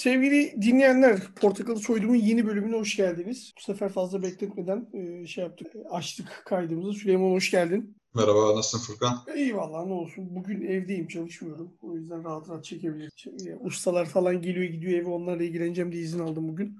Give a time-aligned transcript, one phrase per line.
[0.00, 3.52] Sevgili dinleyenler, Portakalı Soydum'un yeni bölümüne hoş geldiniz.
[3.58, 6.92] Bu sefer fazla bekletmeden e, şey yaptık, açtık kaydımızı.
[6.92, 7.96] Süleyman hoş geldin.
[8.14, 9.18] Merhaba, nasılsın Furkan?
[9.36, 10.36] İyi vallahi ne olsun.
[10.36, 11.72] Bugün evdeyim, çalışmıyorum.
[11.82, 13.10] O yüzden rahat rahat çekebilirim.
[13.16, 16.76] Şey, ustalar falan geliyor gidiyor eve onlarla ilgileneceğim diye izin aldım bugün.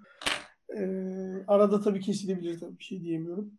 [0.76, 3.52] Ee, arada tabii kesilebilir tabii bir şey diyemiyorum.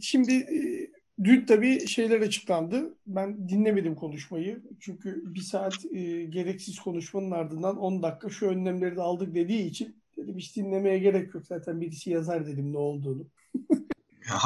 [0.00, 0.90] Şimdi e,
[1.24, 2.94] Dün tabii şeyler açıklandı.
[3.06, 4.62] Ben dinlemedim konuşmayı.
[4.80, 9.96] Çünkü bir saat e, gereksiz konuşmanın ardından 10 dakika şu önlemleri de aldık dediği için
[10.16, 11.46] dedim hiç dinlemeye gerek yok.
[11.46, 13.26] Zaten birisi yazar dedim ne olduğunu.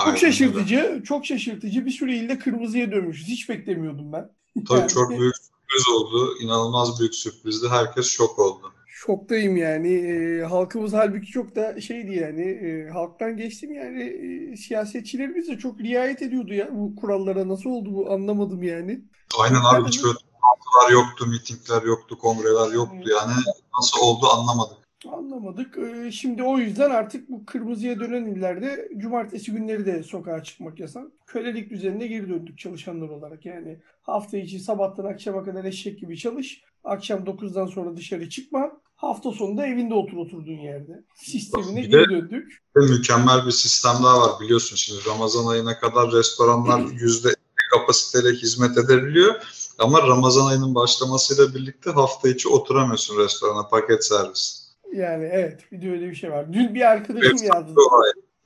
[0.04, 1.86] çok şaşırtıcı, çok şaşırtıcı.
[1.86, 3.28] Bir süreyle kırmızıya dönmüşüz.
[3.28, 4.30] Hiç beklemiyordum ben.
[4.68, 6.34] Tabii yani, çok büyük sürpriz oldu.
[6.40, 7.68] İnanılmaz büyük sürprizdi.
[7.68, 8.72] Herkes şok oldu
[9.06, 9.94] şoktayım yani.
[9.94, 15.80] E, halkımız halbuki çok da şeydi yani e, halktan geçtim yani e, siyasetçilerimiz de çok
[15.80, 19.00] riayet ediyordu ya bu kurallara nasıl oldu bu anlamadım yani.
[19.38, 23.32] Aynen abi hiç böyle toplantılar yoktu, mitingler yoktu, kongreler yoktu yani
[23.78, 24.78] nasıl oldu anlamadık.
[25.12, 25.78] Anlamadık.
[25.78, 31.04] Ee, şimdi o yüzden artık bu kırmızıya dönen illerde cumartesi günleri de sokağa çıkmak yasak.
[31.26, 33.46] Kölelik düzenine geri döndük çalışanlar olarak.
[33.46, 36.62] Yani hafta içi sabahtan akşama kadar eşek gibi çalış.
[36.84, 38.77] Akşam 9'dan sonra dışarı çıkma.
[38.98, 41.02] Hafta sonunda evinde otur oturduğun yerde.
[41.14, 42.62] Sistemine bir geri döndük.
[42.76, 47.28] Mükemmel bir sistem daha var biliyorsun şimdi Ramazan ayına kadar restoranlar yüzde
[47.70, 49.34] kapasiteyle hizmet edebiliyor.
[49.78, 54.68] Ama Ramazan ayının başlamasıyla birlikte hafta içi oturamıyorsun restorana paket servis.
[54.94, 56.52] Yani evet bir de öyle bir şey var.
[56.52, 57.74] Dün bir arkadaşım evet, yazdı.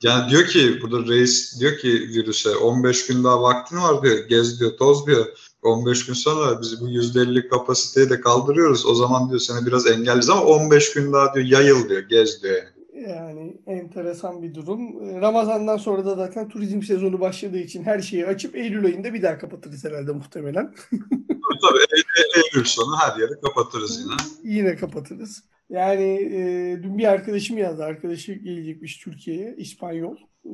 [0.03, 4.17] Yani diyor ki burada reis diyor ki virüse 15 gün daha vaktin var diyor.
[4.17, 5.25] Gez diyor toz diyor.
[5.65, 8.85] 15 gün sonra biz bu %50 kapasiteyi de kaldırıyoruz.
[8.85, 12.61] O zaman diyor seni biraz engelliz ama 15 gün daha diyor yayıl diyor, gez diyor.
[13.07, 14.99] Yani enteresan bir durum.
[15.21, 19.37] Ramazan'dan sonra da zaten turizm sezonu başladığı için her şeyi açıp Eylül ayında bir daha
[19.37, 20.73] kapatırız herhalde muhtemelen.
[20.91, 22.03] tabii tabii
[22.35, 24.55] Eylül sonu her yeri kapatırız yine.
[24.55, 25.43] Yine kapatırız.
[25.69, 27.83] Yani e, dün bir arkadaşım yazdı.
[27.83, 30.15] Arkadaşı gelecekmiş Türkiye'ye, İspanyol.
[30.45, 30.51] E,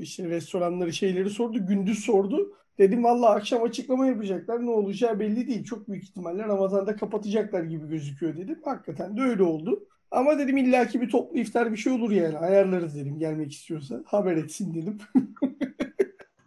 [0.00, 1.66] işte restoranları şeyleri sordu.
[1.66, 2.52] Gündüz sordu.
[2.78, 4.66] Dedim valla akşam açıklama yapacaklar.
[4.66, 5.64] Ne olacağı belli değil.
[5.64, 8.58] Çok büyük ihtimalle Ramazan'da kapatacaklar gibi gözüküyor dedim.
[8.64, 9.84] Hakikaten de öyle oldu.
[10.10, 12.38] Ama dedim illaki bir toplu iftar bir şey olur yani.
[12.38, 14.02] Ayarlarız dedim gelmek istiyorsa.
[14.06, 14.98] Haber etsin dedim.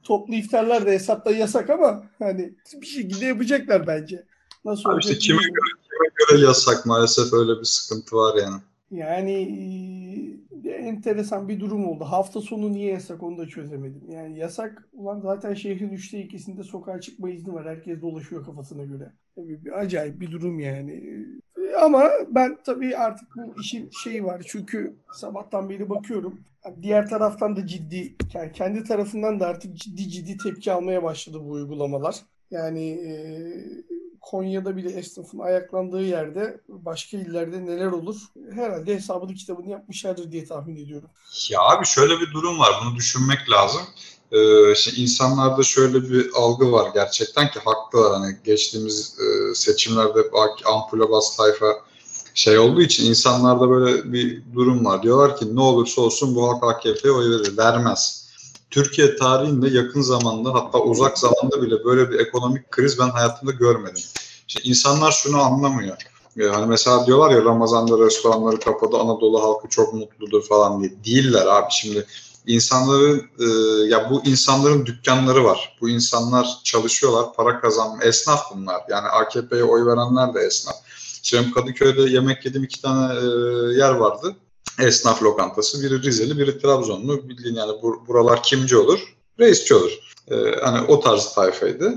[0.04, 4.26] toplu iftarlar da hesapta yasak ama hani bir şekilde yapacaklar bence.
[4.66, 8.62] Nasıl Abi işte kime göre, kime göre yasak maalesef öyle bir sıkıntı var yani.
[8.92, 12.04] Yani enteresan bir durum oldu.
[12.04, 14.12] Hafta sonu niye yasak onu da çözemedim.
[14.12, 17.70] Yani yasak ulan zaten şehrin üçte ikisinde sokağa çıkma izni var.
[17.70, 19.12] Herkes dolaşıyor kafasına göre.
[19.36, 21.26] Tabii bir acayip bir durum yani.
[21.82, 24.42] Ama ben tabii artık bu işin şeyi var.
[24.48, 26.40] Çünkü sabahtan beri bakıyorum.
[26.82, 31.52] Diğer taraftan da ciddi, yani kendi tarafından da artık ciddi ciddi tepki almaya başladı bu
[31.52, 32.16] uygulamalar.
[32.52, 33.14] Yani e,
[34.22, 38.18] Konya'da bile esnafın ayaklandığı yerde başka illerde neler olur?
[38.54, 41.10] Herhalde hesabını kitabını yapmışlardır diye tahmin ediyorum.
[41.50, 42.72] Ya abi şöyle bir durum var.
[42.84, 43.82] Bunu düşünmek lazım.
[44.32, 48.12] Ee, işte insanlarda şöyle bir algı var gerçekten ki haklılar.
[48.14, 50.20] Hani geçtiğimiz e, seçimlerde
[50.66, 51.82] ampule bas tayfa
[52.34, 55.04] şey olduğu için insanlarda böyle bir durum var.
[55.04, 57.58] Diyorlar ki ne olursa olsun bu halk AKP'ye oy verir.
[57.58, 58.21] Vermez.
[58.72, 64.04] Türkiye tarihinde yakın zamanda hatta uzak zamanda bile böyle bir ekonomik kriz ben hayatımda görmedim.
[64.48, 65.98] İşte insanlar şunu anlamıyor.
[66.36, 70.92] Yani mesela diyorlar ya Ramazan'da restoranları kapadı Anadolu halkı çok mutludur falan diye.
[71.06, 72.06] Değiller abi şimdi
[72.48, 73.46] insanların e,
[73.88, 75.78] ya bu insanların dükkanları var.
[75.82, 78.04] Bu insanlar çalışıyorlar, para kazanma.
[78.04, 78.82] Esnaf bunlar.
[78.90, 80.76] Yani AKP'ye oy verenler de esnaf.
[81.24, 83.24] Şimdi Kadıköy'de yemek yedim iki tane e,
[83.78, 84.36] yer vardı
[84.80, 85.84] esnaf lokantası.
[85.84, 87.30] Biri Rizeli, biri Trabzonlu.
[87.30, 89.92] Bildiğin yani bur- buralar kimci olur, reisçi olur.
[90.32, 91.94] Ee, hani o tarz tayfaydı.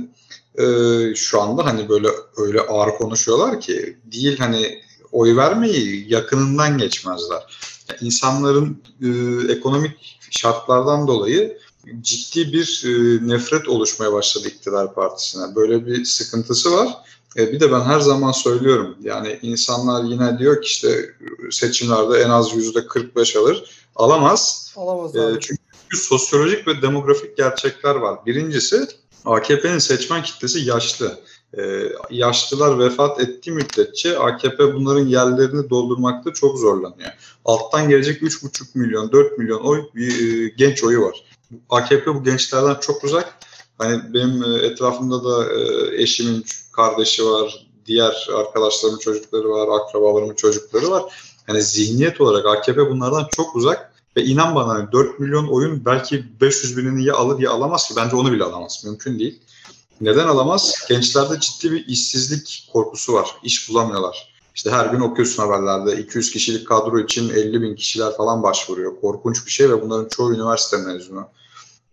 [0.59, 4.81] Ee, şu anda hani böyle öyle ağır konuşuyorlar ki değil hani
[5.13, 7.43] oy vermeyi yakınından geçmezler.
[7.89, 9.09] Yani insanların e,
[9.53, 11.59] ekonomik şartlardan dolayı
[12.01, 15.55] ciddi bir e, nefret oluşmaya başladı iktidar partisine.
[15.55, 16.89] Böyle bir sıkıntısı var.
[17.37, 21.11] E, bir de ben her zaman söylüyorum yani insanlar yine diyor ki işte
[21.51, 23.71] seçimlerde en az yüzde 45 alır.
[23.97, 24.73] Alamaz.
[24.77, 25.63] Alamaz e, çünkü
[25.95, 28.27] sosyolojik ve demografik gerçekler var.
[28.27, 28.89] Birincisi
[29.25, 31.21] AKP'nin seçmen kitlesi yaşlı.
[31.59, 37.11] Ee, yaşlılar vefat ettiği müddetçe AKP bunların yerlerini doldurmakta çok zorlanıyor.
[37.45, 41.25] Alttan gelecek 3,5 milyon, 4 milyon oy bir e, genç oyu var.
[41.71, 43.35] AKP bu gençlerden çok uzak.
[43.79, 50.91] Hani benim e, etrafımda da e, eşimin kardeşi var, diğer arkadaşlarımın çocukları var, akrabalarımın çocukları
[50.91, 51.03] var.
[51.47, 56.41] Hani zihniyet olarak AKP bunlardan çok uzak ve inan bana hani 4 milyon oyun belki
[56.41, 57.95] 500 binini ya alır ya alamaz ki.
[57.97, 58.83] Bence onu bile alamaz.
[58.85, 59.41] Mümkün değil.
[60.01, 60.75] Neden alamaz?
[60.89, 63.37] Gençlerde ciddi bir işsizlik korkusu var.
[63.43, 64.35] İş bulamıyorlar.
[64.55, 69.01] işte her gün okuyorsun haberlerde 200 kişilik kadro için 50 bin kişiler falan başvuruyor.
[69.01, 71.29] Korkunç bir şey ve bunların çoğu üniversite mezunu.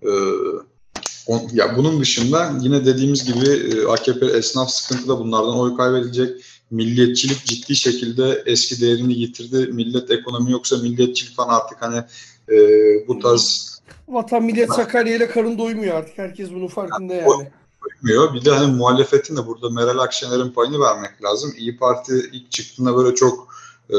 [0.03, 0.07] Ee,
[1.27, 6.45] on, ya bunun dışında yine dediğimiz gibi e, AKP esnaf sıkıntı da bunlardan oy kaybedecek.
[6.71, 9.57] Milliyetçilik ciddi şekilde eski değerini yitirdi.
[9.57, 12.03] Millet ekonomi yoksa milliyetçilik falan artık hani
[12.51, 12.57] e,
[13.07, 13.71] bu tarz
[14.07, 16.17] Vatan millet Sakarya ile karın doymuyor artık.
[16.17, 17.27] Herkes bunun farkında yani.
[17.81, 18.33] Doymuyor.
[18.33, 21.53] Bir de hani muhalefetin de burada Meral Akşener'in payını vermek lazım.
[21.57, 23.47] İyi Parti ilk çıktığında böyle çok
[23.91, 23.97] e,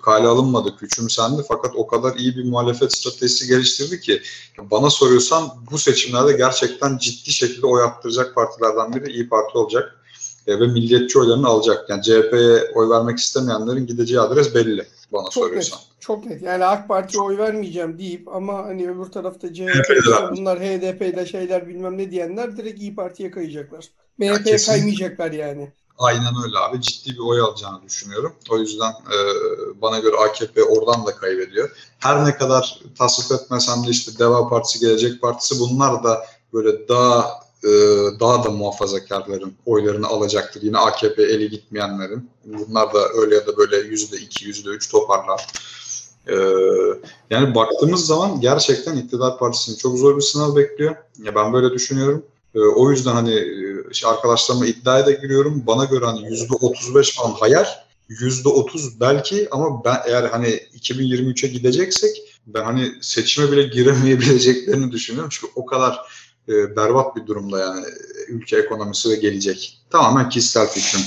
[0.00, 1.42] kale alınmadı, küçümsendi.
[1.48, 4.22] Fakat o kadar iyi bir muhalefet stratejisi geliştirdi ki
[4.58, 9.94] bana soruyorsan bu seçimlerde gerçekten ciddi şekilde oy attıracak partilerden biri İyi Parti olacak.
[10.46, 11.90] E, ve milliyetçi oylarını alacak.
[11.90, 15.78] Yani CHP'ye oy vermek istemeyenlerin gideceği adres belli bana Çok soruyorsan.
[15.78, 15.88] net.
[16.00, 16.42] Çok net.
[16.42, 20.36] Yani AK Parti'ye oy vermeyeceğim deyip ama hani öbür tarafta CHP, HDP'de işte vermeyeceğim.
[20.36, 23.88] bunlar HDP'de şeyler bilmem ne diyenler direkt İyi Parti'ye kayacaklar.
[24.18, 25.72] Ya MHP'ye kaymayacaklar yani.
[25.98, 26.80] Aynen öyle abi.
[26.80, 28.32] Ciddi bir oy alacağını düşünüyorum.
[28.50, 29.16] O yüzden e,
[29.82, 31.70] bana göre AKP oradan da kaybediyor.
[31.98, 37.40] Her ne kadar tasvip etmesem de işte Deva Partisi, Gelecek Partisi bunlar da böyle daha
[37.64, 37.68] e,
[38.20, 40.62] daha da muhafazakarların oylarını alacaktır.
[40.62, 42.30] Yine AKP eli gitmeyenlerin.
[42.44, 45.46] Bunlar da öyle ya da böyle yüzde iki, yüzde üç toparlar.
[46.26, 46.34] E,
[47.30, 50.96] yani baktığımız zaman gerçekten iktidar partisini çok zor bir sınav bekliyor.
[51.22, 52.24] Ya ben böyle düşünüyorum.
[52.54, 53.44] E, o yüzden hani
[53.90, 55.62] işte arkadaşlarıma iddiaya da giriyorum.
[55.66, 57.66] Bana göre hani yüzde otuz beş falan hayal,
[58.08, 65.30] yüzde otuz belki ama ben eğer hani 2023'e gideceksek ben hani seçime bile giremeyebileceklerini düşünüyorum.
[65.32, 65.98] Çünkü o kadar
[66.48, 69.80] e, berbat bir durumda yani e, ülke ekonomisi ve gelecek.
[69.90, 71.00] Tamamen kişisel fikrim.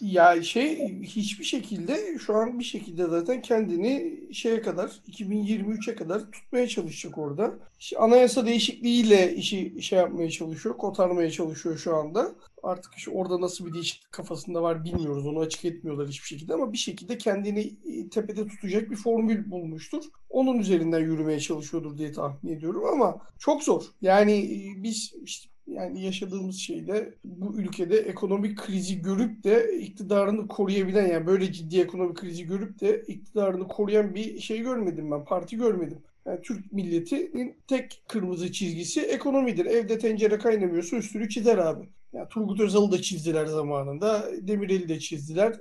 [0.00, 6.68] Ya şey hiçbir şekilde şu an bir şekilde zaten kendini şeye kadar 2023'e kadar tutmaya
[6.68, 7.54] çalışacak orada.
[7.80, 12.34] İşte anayasa değişikliğiyle işi şey yapmaya çalışıyor, kotarmaya çalışıyor şu anda.
[12.62, 15.26] Artık işte orada nasıl bir değişiklik kafasında var bilmiyoruz.
[15.26, 20.04] Onu açık etmiyorlar hiçbir şekilde ama bir şekilde kendini e, tepede tutacak bir formül bulmuştur.
[20.30, 23.82] Onun üzerinden yürümeye çalışıyordur diye tahmin ediyorum ama çok zor.
[24.02, 31.06] Yani e, biz işte yani yaşadığımız şeyde bu ülkede ekonomik krizi görüp de iktidarını koruyabilen
[31.06, 35.24] yani böyle ciddi ekonomik krizi görüp de iktidarını koruyan bir şey görmedim ben.
[35.24, 35.98] Parti görmedim.
[36.26, 39.66] Yani Türk milletinin tek kırmızı çizgisi ekonomidir.
[39.66, 41.88] Evde tencere kaynamıyorsa üstünü çizer abi.
[42.12, 44.28] Yani Turgut Özal'ı da çizdiler zamanında.
[44.40, 45.56] Demirel'i de çizdiler.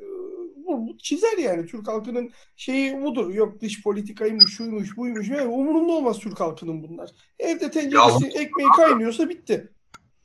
[0.56, 1.66] Bu, çizer yani.
[1.66, 3.34] Türk halkının şeyi budur.
[3.34, 5.30] Yok dış politikaymış, şuymuş, buymuş.
[5.30, 7.10] Yani umurunda olmaz Türk halkının bunlar.
[7.40, 9.73] Evde tenceresi, ekmeği kaynıyorsa bitti.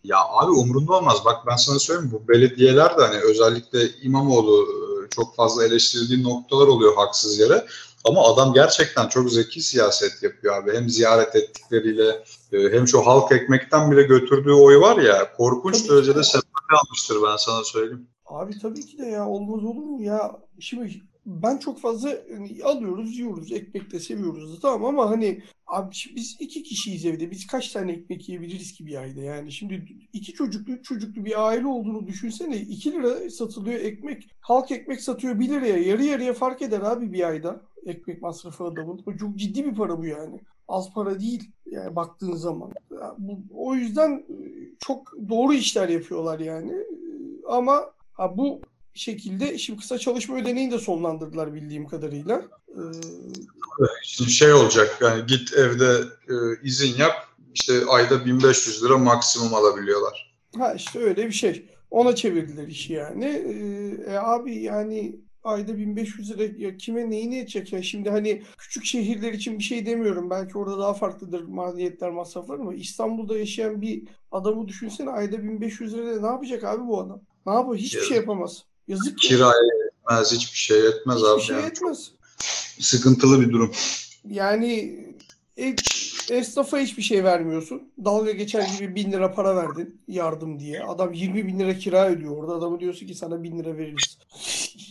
[0.05, 1.25] Ya abi umurunda olmaz.
[1.25, 6.67] Bak ben sana söyleyeyim bu belediyeler de hani özellikle İmamoğlu e, çok fazla eleştirildiği noktalar
[6.67, 7.67] oluyor haksız yere.
[8.05, 10.75] Ama adam gerçekten çok zeki siyaset yapıyor abi.
[10.77, 15.89] Hem ziyaret ettikleriyle e, hem şu halk ekmekten bile götürdüğü oy var ya korkunç Tabii.
[15.89, 18.09] derecede sempati almıştır ben sana söyleyeyim.
[18.27, 20.33] Abi tabii ki de ya olmaz olur mu ya?
[20.61, 26.37] Şimdi ben çok fazla hani alıyoruz, yiyoruz, ekmek de seviyoruz tamam ama hani abi biz
[26.41, 27.31] iki kişiyiz evde.
[27.31, 29.53] Biz kaç tane ekmek yiyebiliriz ki bir ayda yani?
[29.53, 32.57] Şimdi iki çocuklu, üç çocuklu bir aile olduğunu düşünsene.
[32.57, 34.31] 2 lira satılıyor ekmek.
[34.41, 35.77] Halk ekmek satıyor 1 liraya.
[35.77, 37.61] Yarı yarıya fark eder abi bir ayda.
[37.87, 39.05] Ekmek masrafı adamın.
[39.21, 40.41] Çok ciddi bir para bu yani.
[40.69, 42.73] Az para değil yani baktığın zaman.
[42.91, 44.25] Ya bu, o yüzden
[44.79, 46.73] çok doğru işler yapıyorlar yani.
[47.49, 48.61] Ama ha, bu
[48.95, 52.43] şekilde şimdi kısa çalışma ödeneğini de sonlandırdılar bildiğim kadarıyla.
[52.69, 52.81] Ee,
[54.03, 57.15] Şimdi şey olacak yani git evde e, izin yap
[57.55, 60.35] işte ayda 1500 lira maksimum alabiliyorlar.
[60.59, 61.69] ha işte öyle bir şey.
[61.91, 63.25] Ona çevirdiler işi yani.
[63.25, 68.85] Ee, e, abi yani ayda 1500 lira ya kime neyini edecek ya şimdi hani küçük
[68.85, 70.31] şehirler için bir şey demiyorum.
[70.31, 74.03] Belki orada daha farklıdır maliyetler, masraflar ama İstanbul'da yaşayan bir
[74.33, 77.21] adamı düşünsene ayda 1500 lirayla ne yapacak abi bu adam?
[77.47, 77.77] Ne yapıyor?
[77.77, 78.65] Hiçbir şey yapamaz.
[78.89, 79.29] Yazık ya.
[79.29, 81.43] Kiraya etmez hiçbir şey etmez Hiçbir abi.
[81.43, 81.67] şey yani.
[81.67, 82.11] etmez.
[82.81, 83.73] Sıkıntılı bir durum.
[84.31, 84.99] Yani
[85.59, 85.75] e,
[86.31, 87.83] esnafa hiçbir şey vermiyorsun.
[88.05, 90.83] Dalga geçer gibi bin lira para verdin yardım diye.
[90.83, 92.55] Adam 20 bin lira kira ödüyor orada.
[92.55, 94.19] Adamı diyorsun ki sana bin lira veririz.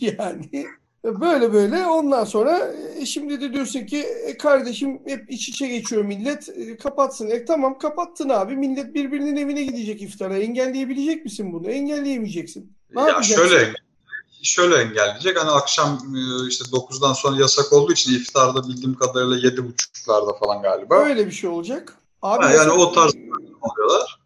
[0.00, 0.66] yani
[1.04, 6.04] böyle böyle ondan sonra e, şimdi de diyorsun ki e, kardeşim hep iç içe geçiyor
[6.04, 7.30] millet e, kapatsın.
[7.30, 10.38] E tamam kapattın abi millet birbirinin evine gidecek iftara.
[10.38, 11.70] Engelleyebilecek misin bunu?
[11.70, 12.72] Engelleyemeyeceksin.
[12.94, 13.48] Ne ya yapacaksın?
[13.48, 13.72] şöyle
[14.42, 15.40] şöyle engelleyecek.
[15.40, 20.94] Hani akşam e, işte 9'dan sonra yasak olduğu için iftarda bildiğim kadarıyla 7.30'larda falan galiba.
[20.96, 21.94] Öyle bir şey olacak.
[22.22, 23.12] Abi Ha, yani o tarz
[23.60, 24.18] oluyorlar.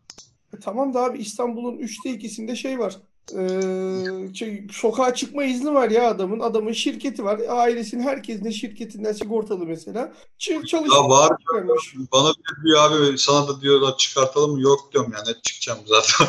[0.56, 2.96] E, Tamam da abi İstanbul'un üçte ikisinde şey var.
[3.38, 6.40] Ee, şey, sokağa çıkma izni var ya adamın.
[6.40, 7.40] Adamın şirketi var.
[7.48, 10.12] Ailesinin herkesin şirketinden sigortalı mesela.
[10.40, 11.08] Ç- çalışıyor.
[11.08, 11.94] Var vermiş.
[12.12, 12.32] bana
[12.64, 14.58] diyor abi sana da diyorlar çıkartalım?
[14.58, 16.26] Yok diyorum yani çıkacağım zaten.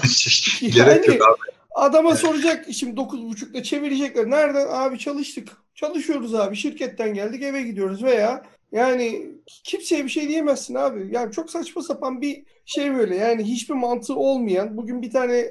[0.61, 1.62] Yani- Gerek yok abi.
[1.73, 2.19] Adama Evet.
[2.19, 4.29] soracak şimdi 9.30'da çevirecekler.
[4.29, 4.67] Nereden?
[4.69, 5.49] Abi çalıştık.
[5.75, 6.55] Çalışıyoruz abi.
[6.55, 9.31] Şirketten geldik eve gidiyoruz veya yani
[9.63, 11.07] kimseye bir şey diyemezsin abi.
[11.11, 13.15] Yani çok saçma sapan bir şey böyle.
[13.15, 14.77] Yani hiçbir mantığı olmayan.
[14.77, 15.49] Bugün bir tane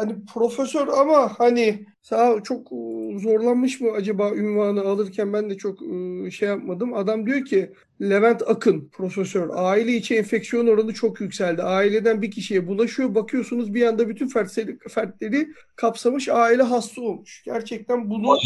[0.00, 5.78] hani profesör ama hani sağ çok e, zorlanmış mı acaba ünvanı alırken ben de çok
[5.82, 6.94] e, şey yapmadım.
[6.94, 11.62] Adam diyor ki Levent Akın profesör aile içi enfeksiyon oranı çok yükseldi.
[11.62, 13.14] Aileden bir kişiye bulaşıyor.
[13.14, 17.42] Bakıyorsunuz bir anda bütün fertleri, fertleri kapsamış aile hasta olmuş.
[17.44, 18.38] Gerçekten bunu Ay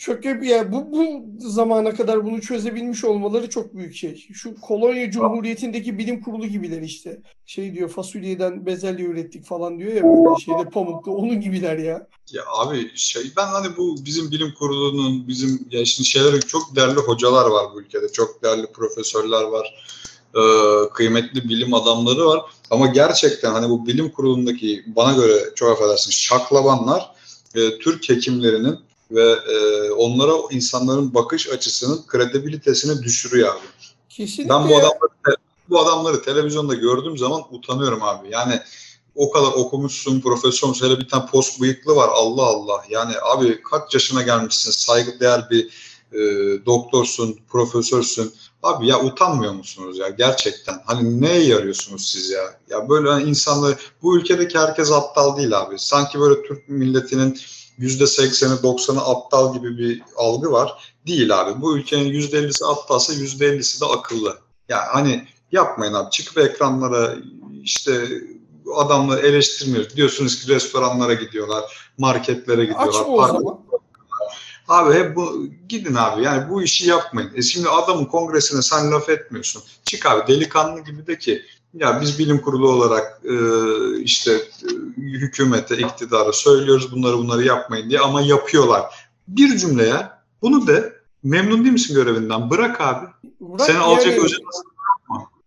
[0.00, 4.26] çok yani bu, bu zamana kadar bunu çözebilmiş olmaları çok büyük şey.
[4.32, 7.20] Şu Kolonya Cumhuriyeti'ndeki bilim kurulu gibiler işte.
[7.46, 12.06] Şey diyor fasulyeden bezelye ürettik falan diyor ya böyle şeyde pamukta onun gibiler ya.
[12.32, 17.00] Ya abi şey ben hani bu bizim bilim kurulunun bizim ya şimdi şeyler çok değerli
[17.00, 18.12] hocalar var bu ülkede.
[18.12, 19.84] Çok değerli profesörler var.
[20.36, 22.40] Ee, kıymetli bilim adamları var.
[22.70, 27.10] Ama gerçekten hani bu bilim kurulundaki bana göre çok affedersin şaklabanlar
[27.54, 33.66] e, Türk hekimlerinin ve e, onlara insanların bakış açısının kredibilitesini düşürüyor abi.
[34.08, 35.36] Kesinlikle Ben bu adamları
[35.70, 38.28] bu adamları televizyonda gördüğüm zaman utanıyorum abi.
[38.30, 38.60] Yani
[39.14, 42.08] o kadar okumuşsun, profesör hele bir tane post bıyıklı var.
[42.12, 42.84] Allah Allah.
[42.88, 44.70] Yani abi kaç yaşına gelmişsin?
[44.70, 45.70] Saygıdeğer bir
[46.12, 46.18] e,
[46.66, 48.32] doktorsun, profesörsün.
[48.62, 50.74] Abi ya utanmıyor musunuz ya gerçekten?
[50.86, 52.60] Hani neye yarıyorsunuz siz ya?
[52.70, 55.78] Ya böyle hani insanları bu ülkedeki herkes aptal değil abi.
[55.78, 57.40] Sanki böyle Türk milletinin
[57.78, 60.94] yüzde sekseni, doksanı aptal gibi bir algı var.
[61.06, 61.62] Değil abi.
[61.62, 64.38] Bu ülkenin yüzde ellisi aptalsa yüzde ellisi de akıllı.
[64.68, 66.10] Ya hani yapmayın abi.
[66.10, 67.14] Çıkıp ekranlara
[67.62, 68.08] işte
[68.76, 69.96] adamları eleştirmiyoruz.
[69.96, 73.00] Diyorsunuz ki restoranlara gidiyorlar, marketlere Aç gidiyorlar.
[73.00, 73.60] mı o zaman?
[74.68, 77.30] Abi hep bu gidin abi yani bu işi yapmayın.
[77.34, 79.62] E şimdi adamın kongresine sen laf etmiyorsun.
[79.84, 81.42] Çık abi delikanlı gibi de ki
[81.74, 83.34] ya biz bilim kurulu olarak e,
[84.02, 88.82] işte e, hükümete, iktidara söylüyoruz bunları bunları yapmayın diye ama yapıyorlar.
[89.28, 92.50] Bir cümle ya bunu de memnun değil misin görevinden?
[92.50, 93.06] Bırak abi.
[93.40, 94.38] Bırak Seni alacak yani- özel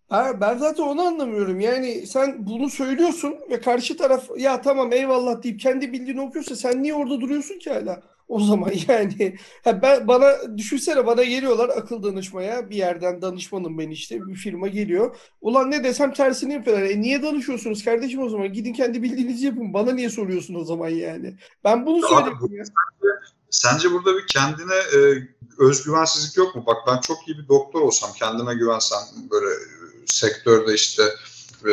[0.09, 1.59] Ha, ben zaten onu anlamıyorum.
[1.59, 6.83] Yani sen bunu söylüyorsun ve karşı taraf ya tamam eyvallah deyip kendi bildiğini okuyorsa sen
[6.83, 8.01] niye orada duruyorsun ki hala?
[8.27, 13.89] O zaman yani ha ben bana düşünsene bana geliyorlar akıl danışmaya bir yerden danışmanım ben
[13.89, 15.15] işte bir firma geliyor.
[15.41, 16.85] Ulan ne desem tersini yapıyorlar.
[16.85, 18.53] E niye danışıyorsunuz kardeşim o zaman?
[18.53, 19.73] Gidin kendi bildiğinizi yapın.
[19.73, 21.35] Bana niye soruyorsun o zaman yani?
[21.63, 22.01] Ben bunu
[22.41, 22.63] bu- ya.
[23.49, 24.99] Sence burada bir kendine e,
[25.59, 26.63] özgüvensizlik yok mu?
[26.67, 28.99] Bak ben çok iyi bir doktor olsam, kendime güvensem
[29.31, 29.57] böyle e,
[30.05, 31.03] sektörde işte
[31.65, 31.71] e,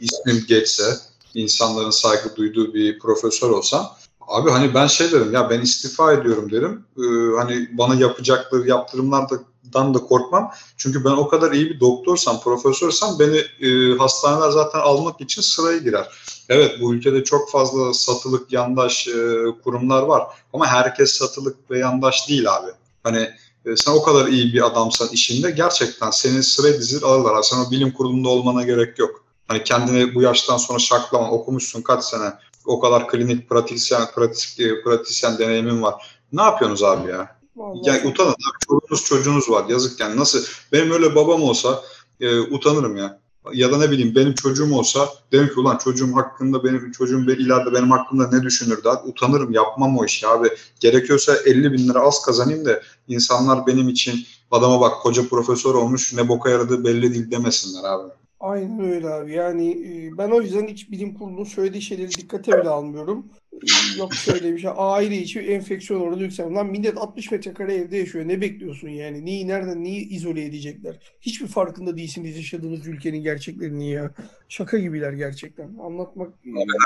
[0.00, 0.96] ismim geçse,
[1.34, 3.96] insanların saygı duyduğu bir profesör olsam,
[4.28, 6.84] abi hani ben şey derim ya ben istifa ediyorum derim.
[6.98, 10.52] E, hani bana yapacakları yaptırımlardan da korkmam.
[10.76, 13.36] Çünkü ben o kadar iyi bir doktorsam, profesörsem beni
[13.68, 16.08] e, hastaneler zaten almak için sıraya girer.
[16.48, 20.22] Evet bu ülkede çok fazla satılık yandaş e, kurumlar var.
[20.52, 22.70] Ama herkes satılık ve yandaş değil abi.
[23.02, 23.30] Hani
[23.66, 27.42] e, sen o kadar iyi bir adamsan işinde gerçekten seni sıraya dizir alırlar.
[27.42, 29.24] Sen o bilim kurulunda olmana gerek yok.
[29.48, 32.32] Hani kendini bu yaştan sonra şaklama okumuşsun kaç sene.
[32.66, 35.94] O kadar klinik pratisyen, pratik, e, pratisyen deneyimin var.
[36.32, 37.36] Ne yapıyorsunuz abi ya?
[37.56, 37.88] Vallahi.
[37.88, 38.66] Ya utanın abi.
[38.68, 39.64] Çoluğunuz çocuğunuz var.
[39.68, 40.16] Yazık yani.
[40.16, 40.44] Nasıl?
[40.72, 41.82] Benim öyle babam olsa
[42.20, 43.22] e, utanırım ya.
[43.52, 47.72] Ya da ne bileyim benim çocuğum olsa derim ki ulan çocuğum hakkında benim çocuğum ileride
[47.72, 48.96] benim hakkımda ne düşünür der.
[49.04, 50.48] Utanırım yapmam o işi abi.
[50.80, 56.12] Gerekiyorsa 50 bin lira az kazanayım da insanlar benim için adama bak koca profesör olmuş
[56.12, 58.12] ne boka yaradığı belli değil demesinler abi.
[58.42, 59.32] Aynen öyle abi.
[59.32, 63.26] Yani e, ben o yüzden hiç bilim kurulunun söylediği şeyleri dikkate bile almıyorum.
[63.52, 64.70] E, Yok şöyle bir şey.
[64.76, 66.56] Aile içi enfeksiyon oranı yükselmiş.
[66.56, 68.28] Lan millet 60 metrekare evde yaşıyor.
[68.28, 69.24] Ne bekliyorsun yani?
[69.24, 70.98] Neyi nereden neyi izole edecekler?
[71.20, 74.10] Hiçbir farkında değilsiniz yaşadığınız ülkenin gerçeklerini ya.
[74.48, 75.70] Şaka gibiler gerçekten.
[75.82, 76.28] Anlatmak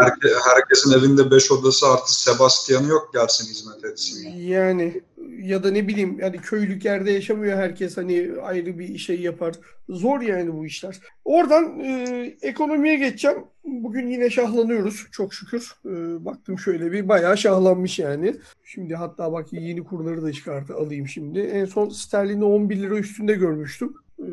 [0.01, 4.31] Herke- herkesin evinde 5 odası artı Sebastian'ı yok gelsin hizmet etsin.
[4.31, 4.61] ya.
[4.61, 5.01] Yani
[5.43, 9.55] ya da ne bileyim yani köylük yerde yaşamıyor herkes hani ayrı bir şey yapar.
[9.89, 11.01] Zor yani bu işler.
[11.25, 13.39] Oradan e, ekonomiye geçeceğim.
[13.65, 15.73] Bugün yine şahlanıyoruz çok şükür.
[15.85, 18.37] E, baktım şöyle bir bayağı şahlanmış yani.
[18.65, 21.39] Şimdi hatta bak yeni kurları da çıkartı alayım şimdi.
[21.41, 23.95] En son sterlini 11 lira üstünde görmüştüm.
[24.19, 24.29] E,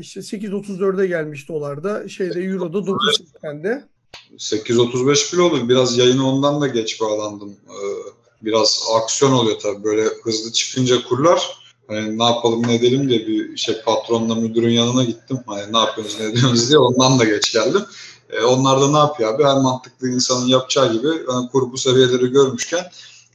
[0.00, 2.08] işte 8.34'e gelmiş dolarda.
[2.08, 3.84] Şeyde euroda 9.80'de.
[4.38, 5.68] 8.35 bile oldu.
[5.68, 7.56] Biraz yayına ondan da geç bağlandım.
[7.68, 8.05] Ee,
[8.46, 9.84] biraz aksiyon oluyor tabii.
[9.84, 11.56] Böyle hızlı çıkınca kurlar.
[11.88, 15.38] Hani ne yapalım ne edelim diye bir şey patronla müdürün yanına gittim.
[15.46, 17.82] Hani ne yapıyorsunuz ne ediyorsunuz diye ondan da geç geldim.
[18.30, 19.44] Ee, onlar da ne yapıyor abi?
[19.44, 22.84] Her mantıklı insanın yapacağı gibi hani kur bu seviyeleri görmüşken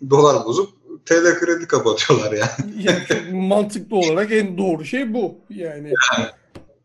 [0.10, 0.70] dolar bozup
[1.06, 2.84] TL kredi kapatıyorlar yani.
[2.84, 5.36] Yani mantıklı olarak en doğru şey bu.
[5.50, 5.94] Yani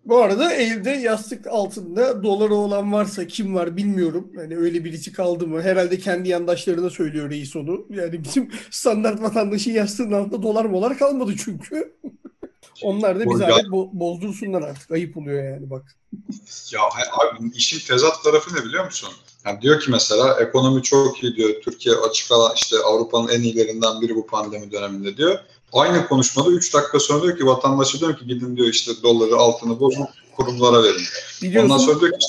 [0.06, 4.32] Bu arada evde yastık altında doları olan varsa kim var bilmiyorum.
[4.36, 5.62] Yani öyle birisi kaldı mı?
[5.62, 7.86] Herhalde kendi yandaşlarına söylüyor reis onu.
[7.90, 11.96] Yani bizim standart vatandaşın yastığının altında dolar molar kalmadı çünkü.
[12.82, 14.90] Onlar da zahmet bo- bozdursunlar artık.
[14.90, 15.96] Ayıp oluyor yani bak.
[16.72, 16.80] Ya
[17.12, 19.08] abi işin tezat tarafı ne biliyor musun?
[19.46, 21.50] Yani diyor ki mesela ekonomi çok iyi diyor.
[21.62, 25.38] Türkiye açık alan işte Avrupa'nın en iyilerinden biri bu pandemi döneminde diyor.
[25.72, 29.80] Aynı konuşmada 3 dakika sonra diyor ki vatandaşı diyor ki gidin diyor işte doları altını
[29.80, 30.06] bozun
[30.36, 30.94] kurumlara verin.
[30.94, 32.26] Ondan Biliyorsun sonra diyor ki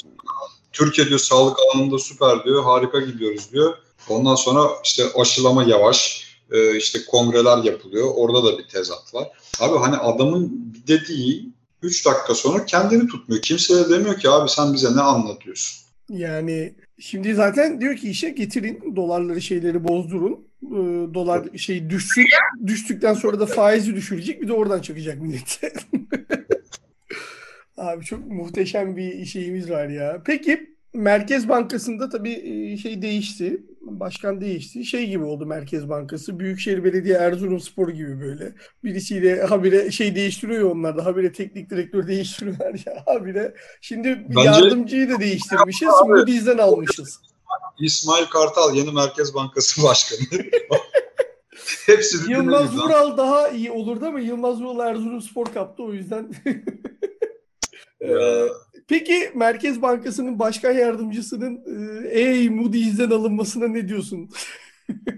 [0.74, 3.74] Türkiye diyor sağlık alanında süper diyor harika gidiyoruz diyor.
[4.10, 8.08] Ondan sonra işte aşılama yavaş e, işte kongreler yapılıyor.
[8.16, 9.28] Orada da bir tezat var.
[9.60, 11.50] Abi hani adamın dediği
[11.82, 13.42] 3 dakika sonra kendini tutmuyor.
[13.42, 15.88] Kimse de demiyor ki abi sen bize ne anlatıyorsun?
[16.10, 20.47] yani şimdi zaten diyor ki işe getirin dolarları şeyleri bozdurun.
[20.64, 22.26] Ee, dolar şey düşsün.
[22.68, 24.42] Düştükten sonra da faizi düşürecek.
[24.42, 25.74] Bir de oradan çakacak millete.
[27.78, 30.22] Abi çok muhteşem bir şeyimiz var ya.
[30.26, 33.64] Peki Merkez Bankası'nda tabii e, şey değişti.
[33.82, 34.86] Başkan değişti.
[34.86, 36.40] Şey gibi oldu Merkez Bankası.
[36.40, 38.54] Büyükşehir Belediye Erzurumspor gibi böyle.
[38.84, 41.06] Birisiyle habire şey değiştiriyor onlar da.
[41.06, 43.04] Habire teknik direktör değiştiriyorlar ya.
[43.06, 43.54] Habire.
[43.82, 45.88] Şimdi Bence- yardımcıyı da değiştirmişiz.
[46.04, 46.10] Abi.
[46.10, 47.20] Moody's'den almışız.
[47.80, 50.20] İsmail Kartal yeni Merkez Bankası Başkanı.
[51.86, 52.78] Hepsi Yılmaz.
[52.78, 56.32] Vural daha iyi olurdu ama Yılmaz Vural Erzurumspor kaptı o yüzden.
[58.02, 58.48] Ee.
[58.88, 61.62] Peki Merkez Bankası'nın başkan yardımcısının
[62.12, 64.30] e, ey Moody's'den alınmasına ne diyorsun?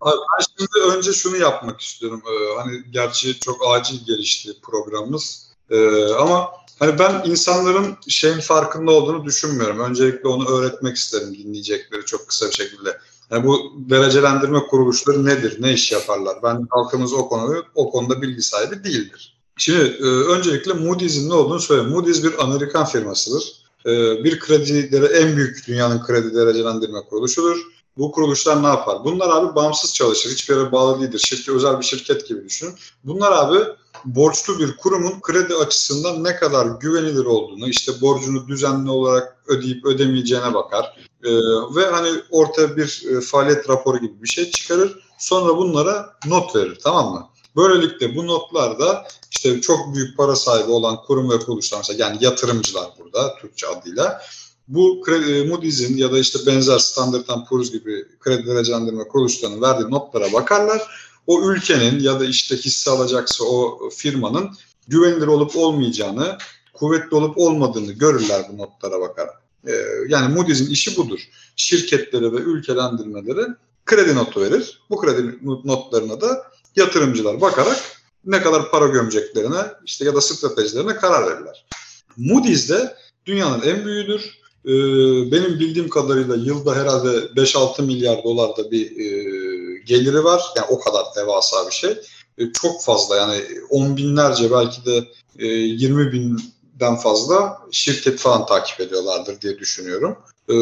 [0.00, 2.22] Abi ben şimdi önce şunu yapmak istiyorum.
[2.26, 5.52] Ee, hani gerçi çok acil gelişti programımız.
[5.70, 9.80] Ee, ama hani ben insanların şeyin farkında olduğunu düşünmüyorum.
[9.80, 12.98] Öncelikle onu öğretmek isterim dinleyecekleri çok kısa bir şekilde.
[13.30, 16.36] Yani bu derecelendirme kuruluşları nedir, ne iş yaparlar?
[16.42, 19.38] Ben halkımız o konuda o konuda bilgi sahibi değildir.
[19.56, 21.90] Şimdi e, öncelikle Moody's'in ne olduğunu söyleyeyim.
[21.90, 23.52] Moody's bir Amerikan firmasıdır.
[23.86, 27.56] E, bir kredi en büyük dünyanın kredi derecelendirme kuruluşudur.
[27.98, 29.04] Bu kuruluşlar ne yapar?
[29.04, 30.30] Bunlar abi bağımsız çalışır.
[30.30, 31.18] Hiçbir yere bağlı değildir.
[31.18, 32.74] Şirket, özel bir şirket gibi düşünün.
[33.04, 33.58] Bunlar abi
[34.04, 40.54] borçlu bir kurumun kredi açısından ne kadar güvenilir olduğunu, işte borcunu düzenli olarak ödeyip ödemeyeceğine
[40.54, 40.96] bakar.
[41.24, 41.30] Ee,
[41.76, 44.98] ve hani ortaya bir e, faaliyet raporu gibi bir şey çıkarır.
[45.18, 47.28] Sonra bunlara not verir tamam mı?
[47.56, 52.86] Böylelikle bu notlarda işte çok büyük para sahibi olan kurum ve kuruluşlar mesela yani yatırımcılar
[52.98, 54.22] burada Türkçe adıyla
[54.68, 60.32] bu kredi, Moody's'in ya da işte benzer Standard Poor's gibi kredi derecelendirme kuruluşlarının verdiği notlara
[60.32, 60.82] bakarlar.
[61.26, 64.50] O ülkenin ya da işte hisse alacaksa o firmanın
[64.88, 66.38] güvenilir olup olmayacağını,
[66.74, 69.42] kuvvetli olup olmadığını görürler bu notlara bakarak.
[69.66, 69.72] Ee,
[70.08, 71.20] yani Moody's'in işi budur.
[71.56, 73.46] Şirketlere ve ülkelendirmelere
[73.86, 74.82] kredi notu verir.
[74.90, 76.42] Bu kredi notlarına da
[76.76, 77.78] yatırımcılar bakarak
[78.24, 81.66] ne kadar para gömeceklerine işte ya da stratejilerine karar verirler.
[82.16, 84.37] Moody's de dünyanın en büyüğüdür.
[84.64, 84.70] Ee,
[85.32, 89.08] benim bildiğim kadarıyla yılda herhalde 5-6 milyar dolarda bir e,
[89.86, 90.42] geliri var.
[90.56, 91.90] Yani o kadar devasa bir şey.
[92.38, 95.04] E, çok fazla yani on binlerce belki de
[95.38, 100.16] e, 20 binden fazla şirket falan takip ediyorlardır diye düşünüyorum.
[100.48, 100.54] Ee,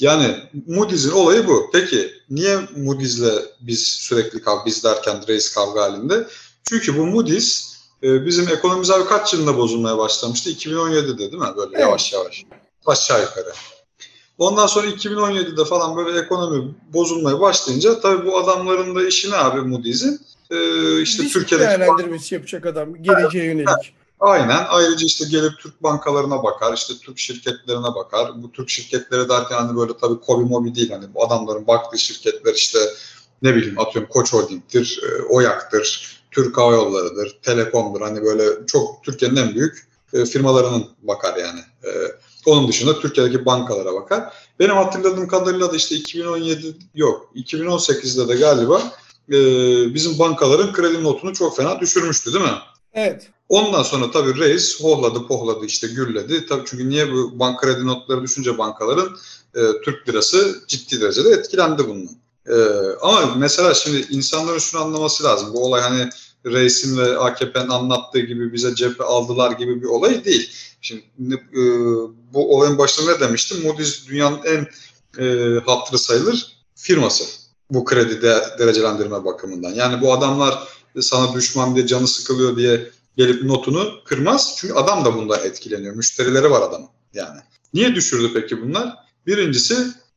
[0.00, 1.70] yani Moody's'in olayı bu.
[1.72, 6.28] Peki niye Moody's'le biz sürekli kavga, biz derken reis kavga halinde?
[6.68, 7.73] Çünkü bu Moody's
[8.04, 10.50] bizim ekonomimiz abi kaç yılında bozulmaya başlamıştı?
[10.50, 11.48] 2017'de değil mi?
[11.56, 11.80] Böyle Evet.
[11.80, 12.44] yavaş yavaş.
[12.86, 13.52] Aşağı yukarı.
[14.38, 19.60] Ondan sonra 2017'de falan böyle ekonomi bozulmaya başlayınca tabii bu adamların da işi ne abi
[19.60, 20.20] Moody's'in?
[20.50, 23.94] Ee, işte Risk Türkiye'deki değerlendirmesi yapacak adam geleceğe yönelik.
[24.20, 24.64] Aynen.
[24.68, 28.42] Ayrıca işte gelip Türk bankalarına bakar, işte Türk şirketlerine bakar.
[28.42, 30.90] Bu Türk şirketleri derken hani böyle tabii Kobi Mobi değil.
[30.90, 32.78] Hani bu adamların baktığı şirketler işte
[33.42, 38.00] ne bileyim atıyorum Koç Holding'tir, e, Oyak'tır, Türk Hava Yolları'dır, Telekom'dur.
[38.00, 41.60] Hani böyle çok Türkiye'nin en büyük e, firmalarının bakar yani.
[41.84, 41.90] E,
[42.46, 44.32] onun dışında Türkiye'deki bankalara bakar.
[44.58, 48.82] Benim hatırladığım kadarıyla da işte 2017 yok 2018'de de galiba
[49.28, 49.34] e,
[49.94, 52.58] bizim bankaların kredi notunu çok fena düşürmüştü değil mi?
[52.94, 53.30] Evet.
[53.48, 56.46] Ondan sonra tabii reis hohladı pohladı işte gürledi.
[56.46, 59.16] Tabii çünkü niye bu bank kredi notları düşünce bankaların
[59.54, 62.10] e, Türk lirası ciddi derecede etkilendi bunun.
[62.48, 62.54] E,
[63.02, 65.54] ama mesela şimdi insanların şunu anlaması lazım.
[65.54, 66.10] Bu olay hani
[66.46, 70.50] reisin ve AKP'nin anlattığı gibi bize cephe aldılar gibi bir olay değil.
[70.80, 71.60] Şimdi e,
[72.34, 73.62] bu olayın başında ne demiştim?
[73.62, 74.66] Moody's dünyanın en
[75.24, 77.24] e, hatırı sayılır firması.
[77.70, 79.70] Bu kredi de, derecelendirme bakımından.
[79.70, 80.68] Yani bu adamlar
[81.00, 84.54] sana düşman diye canı sıkılıyor diye gelip notunu kırmaz.
[84.58, 85.94] Çünkü adam da bundan etkileniyor.
[85.94, 87.40] Müşterileri var adamın yani.
[87.74, 88.94] Niye düşürdü peki bunlar?
[89.26, 89.76] Birincisi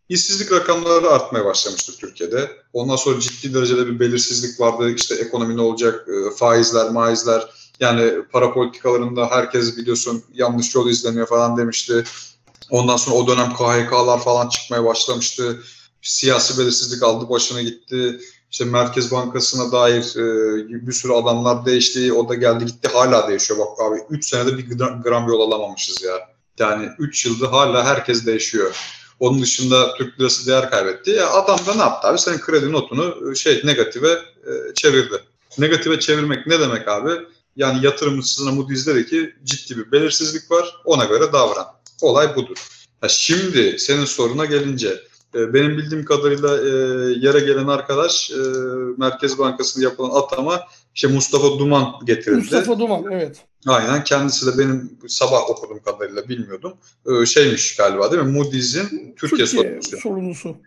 [0.10, 2.52] işsizlik rakamları artmaya başlamıştı Türkiye'de.
[2.74, 4.91] Ondan sonra ciddi derecede bir belirsizlik vardı.
[4.91, 7.48] İşte ekonomi ne olacak, e, faizler, maizler,
[7.80, 12.04] Yani para politikalarında herkes biliyorsun yanlış yol izleniyor falan demişti.
[12.70, 15.63] Ondan sonra o dönem KHK'lar falan çıkmaya başlamıştı.
[16.02, 18.20] Siyasi belirsizlik aldı başına gitti.
[18.52, 22.13] İşte Merkez Bankası'na dair e, bir sürü adamlar değişti.
[22.13, 23.60] O da geldi gitti hala değişiyor.
[23.60, 26.13] Bak abi 3 senede bir gram, gram yol alamamışız ya.
[26.60, 28.76] Yani 3 yılda hala herkes değişiyor.
[29.19, 31.12] Onun dışında Türk lirası değer kaybetti.
[31.12, 32.19] Ya adam da ne yaptı abi?
[32.19, 35.23] Senin kredi notunu şey negatife e, çevirdi.
[35.58, 37.12] Negatife çevirmek ne demek abi?
[37.56, 40.75] Yani yatırımcısına Moody's dedi ki ciddi bir belirsizlik var.
[40.86, 41.67] Ona göre davran.
[42.01, 42.58] Olay budur.
[43.03, 45.03] Ya şimdi senin soruna gelince
[45.36, 46.69] e, benim bildiğim kadarıyla e,
[47.19, 48.36] yere gelen arkadaş e,
[48.97, 50.63] Merkez Bankası'nda yapılan atama
[50.97, 52.39] işte Mustafa Duman getirildi.
[52.39, 53.45] Mustafa Duman evet.
[53.67, 56.73] Aynen kendisi de benim sabah okuduğum kadarıyla bilmiyordum.
[57.05, 58.31] E, şeymiş galiba değil mi?
[58.31, 59.97] Moody's'in Türkiye, Türkiye sorumlusu.
[59.97, 60.57] sorumlusu.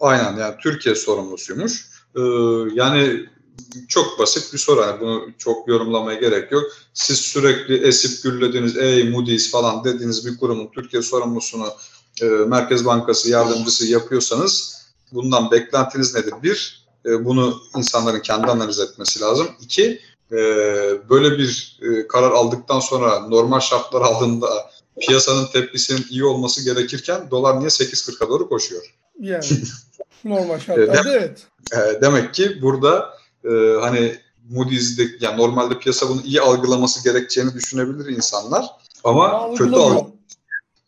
[0.00, 1.86] Aynen yani Türkiye sorumlusuymuş.
[2.16, 2.20] E,
[2.74, 3.26] yani
[3.88, 4.80] çok basit bir soru.
[4.80, 6.64] Yani bunu çok yorumlamaya gerek yok.
[6.94, 11.68] Siz sürekli esip gürlediğiniz ey Moody's falan dediğiniz bir kurumun Türkiye sorumlusunu
[12.22, 14.76] e, Merkez Bankası yardımcısı yapıyorsanız
[15.12, 16.34] bundan beklentiniz nedir?
[16.42, 19.48] Bir, e, bunu insanların kendi analiz etmesi lazım.
[19.60, 20.00] İki,
[20.32, 20.36] e,
[21.10, 27.58] böyle bir e, karar aldıktan sonra normal şartlar aldığında piyasanın tepkisinin iyi olması gerekirken dolar
[27.58, 28.94] niye 8.40'a doğru koşuyor?
[29.20, 29.44] Yani
[30.24, 31.46] normal şartlarda evet.
[31.72, 33.10] E, demek ki burada
[33.44, 34.18] e, hani
[34.50, 38.66] Moody's'de yani normalde piyasa bunu iyi algılaması gerekeceğini düşünebilir insanlar.
[39.04, 40.10] Ama kötü algı.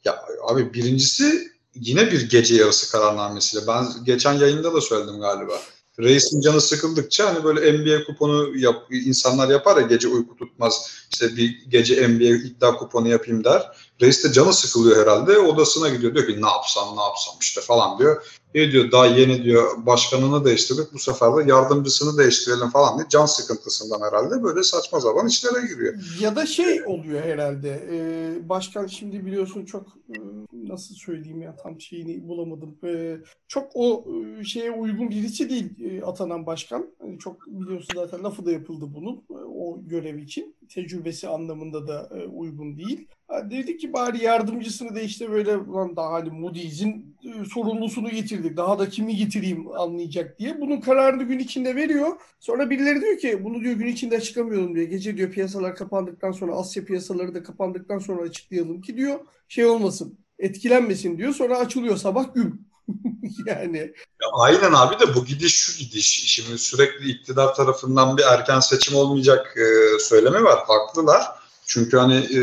[0.04, 3.66] Ya abi birincisi yine bir gece yarısı kararnamesiyle.
[3.66, 5.52] Ben geçen yayında da söyledim galiba.
[6.00, 10.90] Reisin canı sıkıldıkça hani böyle NBA kuponu yap, insanlar yapar ya gece uyku tutmaz.
[11.12, 13.62] İşte bir gece NBA iddia kuponu yapayım der.
[14.00, 15.38] Reis de canı sıkılıyor herhalde.
[15.38, 18.38] Odasına gidiyor diyor ki ne yapsam ne yapsam işte falan diyor.
[18.54, 23.26] E diyor daha yeni diyor başkanını değiştirdik bu sefer de yardımcısını değiştirelim falan diye can
[23.26, 25.94] sıkıntısından herhalde böyle saçma zaman işlere giriyor.
[26.20, 30.16] Ya da şey oluyor herhalde e, başkan şimdi biliyorsun çok e,
[30.52, 32.78] nasıl söyleyeyim ya tam şeyini bulamadım.
[32.84, 33.16] E,
[33.48, 34.04] çok o
[34.40, 36.86] e, şeye uygun birisi değil e, atanan başkan.
[37.02, 40.56] Yani çok biliyorsun zaten lafı da yapıldı bunun e, o görev için.
[40.74, 43.08] Tecrübesi anlamında da e, uygun değil.
[43.50, 48.56] Dedi ki bari yardımcısını da işte böyle lan daha hani Moody's'in e, sorumlusunu getirdik.
[48.56, 50.60] Daha da kimi getireyim anlayacak diye.
[50.60, 52.16] Bunun kararını gün içinde veriyor.
[52.40, 54.86] Sonra birileri diyor ki bunu diyor gün içinde açıklamayalım diyor.
[54.86, 60.18] Gece diyor piyasalar kapandıktan sonra Asya piyasaları da kapandıktan sonra açıklayalım ki diyor şey olmasın
[60.38, 61.34] etkilenmesin diyor.
[61.34, 62.68] Sonra açılıyor sabah gün.
[63.46, 63.78] yani.
[64.22, 66.24] Ya aynen abi de bu gidiş şu gidiş.
[66.26, 70.58] Şimdi sürekli iktidar tarafından bir erken seçim olmayacak e, söylemi var.
[70.66, 71.37] Haklılar.
[71.68, 72.40] Çünkü hani e,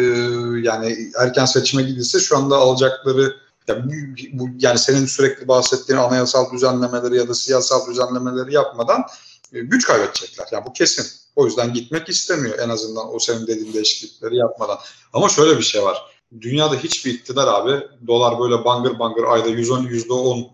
[0.62, 3.36] yani erken seçime gidilse şu anda alacakları
[3.68, 3.92] ya bu,
[4.34, 9.04] bu, yani senin sürekli bahsettiğin anayasal düzenlemeleri ya da siyasal düzenlemeleri yapmadan
[9.54, 10.48] e, güç kaybedecekler.
[10.52, 11.06] Yani bu kesin.
[11.36, 14.78] O yüzden gitmek istemiyor en azından o senin dediğin değişiklikleri yapmadan.
[15.14, 15.98] Ama şöyle bir şey var.
[16.42, 20.46] Dünyada hiçbir iktidar abi dolar böyle bangır bangır ayda 110 %10 e,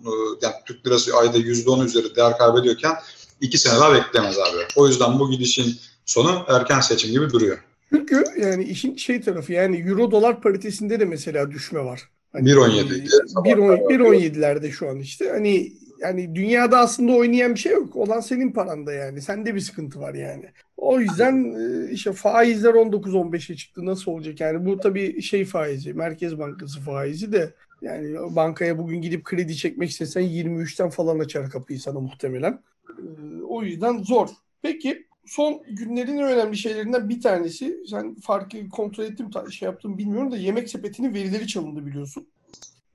[0.41, 2.95] yani Türk lirası ayda %10 üzeri değer kaybediyorken
[3.41, 4.67] iki sene daha beklemez abi.
[4.75, 7.70] O yüzden bu gidişin sonu erken seçim gibi duruyor.
[7.93, 12.09] Çünkü yani işin şey tarafı yani euro dolar paritesinde de mesela düşme var.
[12.31, 15.29] Hani 1.17 1.17'lerde şu an işte.
[15.29, 17.95] Hani yani dünyada aslında oynayan bir şey yok.
[17.95, 19.21] Olan senin paranda yani.
[19.21, 20.45] Sende bir sıkıntı var yani.
[20.77, 23.85] O yüzden e, işte faizler 19-15'e çıktı.
[23.85, 24.39] Nasıl olacak?
[24.39, 29.89] Yani bu tabii şey faizi, Merkez Bankası faizi de yani bankaya bugün gidip kredi çekmek
[29.89, 32.59] istesen 23'ten falan açar kapıyı sana muhtemelen.
[32.89, 33.03] E,
[33.47, 34.29] o yüzden zor.
[34.61, 37.77] Peki son günlerin önemli şeylerinden bir tanesi.
[37.89, 42.27] Sen farkı kontrol ettim, şey yaptım bilmiyorum da yemek sepetinin verileri çalındı biliyorsun.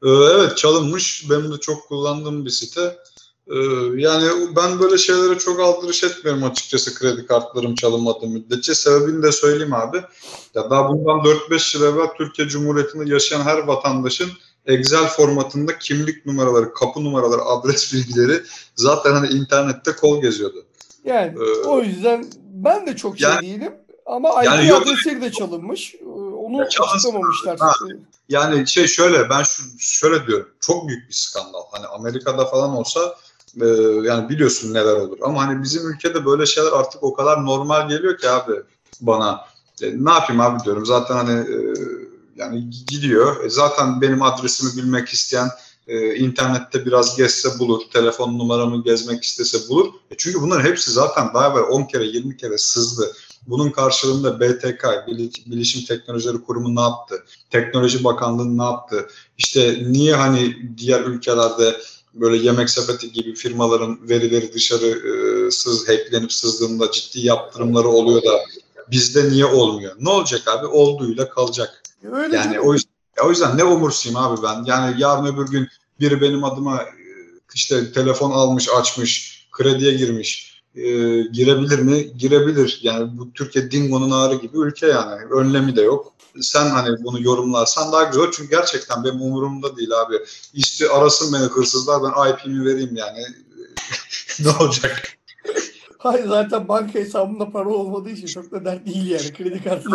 [0.03, 1.31] Ee, evet çalınmış.
[1.31, 2.97] Benim de çok kullandığım bir site.
[3.51, 3.57] Ee,
[3.97, 8.75] yani ben böyle şeylere çok aldırış etmiyorum açıkçası kredi kartlarım çalınmadığı müddetçe.
[8.75, 9.97] Sebebini de söyleyeyim abi.
[10.55, 14.29] Ya daha bundan 4-5 yıl evvel Türkiye Cumhuriyeti'nde yaşayan her vatandaşın
[14.67, 18.43] Excel formatında kimlik numaraları, kapı numaraları, adres bilgileri
[18.75, 20.65] zaten hani internette kol geziyordu.
[21.07, 23.73] Yani ee, o yüzden ben de çok şey yani, değilim.
[24.07, 25.95] Ama yani adresleri de çalınmış.
[25.95, 27.59] Ee, onu ya açıklamamışlar.
[27.59, 27.73] Ha,
[28.29, 30.49] yani şey şöyle ben şu, şöyle diyorum.
[30.61, 31.62] Çok büyük bir skandal.
[31.71, 33.16] Hani Amerika'da falan olsa
[33.61, 33.66] e,
[34.03, 35.19] yani biliyorsun neler olur.
[35.23, 38.53] Ama hani bizim ülkede böyle şeyler artık o kadar normal geliyor ki abi
[39.01, 39.45] bana.
[39.83, 40.87] E, ne yapayım abi diyorum.
[40.87, 41.57] Zaten hani e,
[42.37, 43.45] yani gidiyor.
[43.45, 45.49] E, zaten benim adresimi bilmek isteyen
[45.87, 49.87] e, internette biraz gezse bulur, telefon numaramı gezmek istese bulur.
[50.11, 53.12] E çünkü bunların hepsi zaten daha evvel 10 kere 20 kere sızdı.
[53.46, 54.85] Bunun karşılığında BTK,
[55.46, 57.25] Bilişim Teknolojileri Kurumu ne yaptı?
[57.51, 59.09] Teknoloji Bakanlığı ne yaptı?
[59.38, 61.77] İşte niye hani diğer ülkelerde
[62.14, 68.40] böyle yemek sepeti gibi firmaların verileri dışarı e, sız, hacklenip sızdığında ciddi yaptırımları oluyor da
[68.90, 69.96] bizde niye olmuyor?
[70.01, 70.66] Ne olacak abi?
[70.66, 71.83] Olduğuyla kalacak.
[72.12, 74.64] Öyle yani o yüzden, o yüzden ne umursayım abi ben?
[74.64, 75.68] Yani yarın öbür gün
[76.00, 76.87] biri benim adıma e,
[77.55, 80.62] işte telefon almış, açmış, krediye girmiş.
[80.74, 80.83] E,
[81.22, 82.16] girebilir mi?
[82.16, 82.79] Girebilir.
[82.83, 85.22] Yani bu Türkiye dingonun ağrı gibi ülke yani.
[85.31, 86.12] Önlemi de yok.
[86.40, 88.31] Sen hani bunu yorumlarsan daha güzel.
[88.33, 90.14] Çünkü gerçekten benim umurumda değil abi.
[90.55, 93.18] İşte arasın beni hırsızlar ben IP'mi vereyim yani.
[94.40, 95.16] ne olacak?
[95.98, 99.33] Hayır zaten banka hesabımda para olmadığı için çok da dert değil yani.
[99.33, 99.90] Kredi kartı.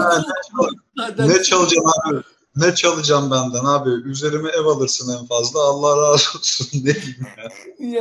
[1.20, 2.22] Ne çalacağım abi?
[2.56, 3.90] Ne çalacağım benden abi?
[3.90, 5.60] Üzerime ev alırsın en fazla.
[5.60, 6.68] Allah razı olsun.
[6.86, 7.50] diyeyim ya?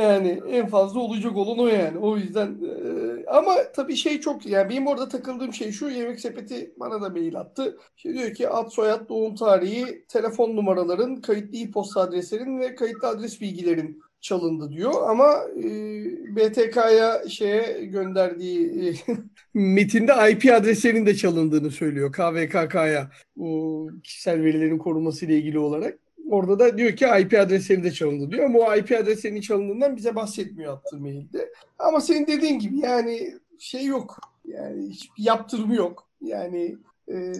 [0.01, 1.97] Yani en fazla olacak olan o yani.
[1.97, 6.73] O yüzden e, ama tabii şey çok yani benim orada takıldığım şey şu yemek sepeti
[6.79, 7.77] bana da mail attı.
[7.95, 13.41] Şey diyor ki ad soyad doğum tarihi, telefon numaraların, kayıtlı e-posta adreslerin ve kayıtlı adres
[13.41, 15.65] bilgilerin çalındı diyor ama e,
[16.35, 18.93] BTK'ya şeye gönderdiği e,
[19.53, 25.99] metinde IP adreslerinin de çalındığını söylüyor KVKK'ya bu kişisel verilerin korunması ile ilgili olarak.
[26.29, 30.15] Orada da diyor ki IP adresleri de çalındı diyor ama o IP adreslerinin çalındığından bize
[30.15, 31.51] bahsetmiyor attığı mailde.
[31.79, 34.19] Ama senin dediğin gibi yani şey yok.
[34.45, 36.07] Yani hiçbir yaptırımı yok.
[36.21, 36.75] Yani
[37.11, 37.33] e,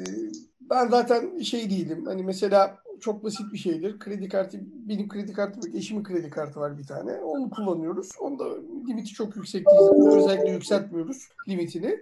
[0.61, 2.05] ben zaten şey değilim.
[2.05, 3.99] Hani mesela çok basit bir şeydir.
[3.99, 5.75] Kredi kartı, benim kredi kartım yok.
[5.75, 7.11] Eşimin kredi kartı var bir tane.
[7.11, 8.09] Onu kullanıyoruz.
[8.19, 8.45] Onda
[8.87, 10.15] limiti çok yüksek değil.
[10.15, 11.99] Özellikle yükseltmiyoruz limitini.